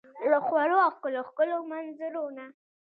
[0.31, 2.45] له خوړو او ښکلو، ښکلو منظرو نه